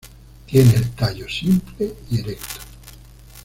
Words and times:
Tiene 0.47 0.73
el 0.77 0.89
tallo 0.93 1.29
simple 1.29 1.93
y 2.09 2.21
erecto. 2.21 2.59